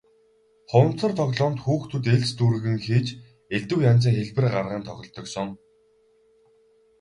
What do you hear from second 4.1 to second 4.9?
хэлбэр гарган